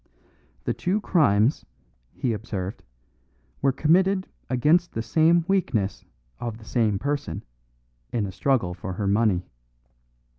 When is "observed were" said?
2.33-3.71